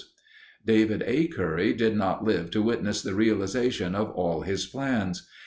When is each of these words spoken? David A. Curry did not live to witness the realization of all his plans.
David 0.65 1.03
A. 1.05 1.27
Curry 1.27 1.73
did 1.73 1.95
not 1.95 2.23
live 2.23 2.49
to 2.49 2.63
witness 2.63 3.03
the 3.03 3.13
realization 3.13 3.93
of 3.93 4.09
all 4.09 4.41
his 4.41 4.65
plans. 4.65 5.27